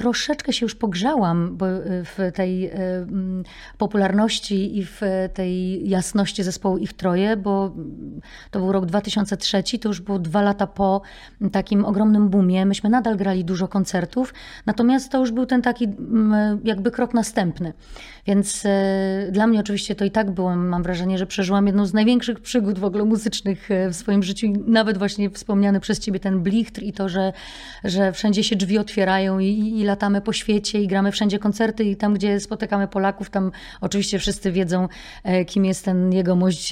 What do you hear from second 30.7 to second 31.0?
i